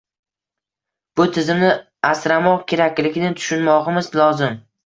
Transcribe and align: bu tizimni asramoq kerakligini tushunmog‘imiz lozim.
bu 1.19 1.27
tizimni 1.35 1.69
asramoq 2.13 2.65
kerakligini 2.73 3.33
tushunmog‘imiz 3.41 4.13
lozim. 4.23 4.61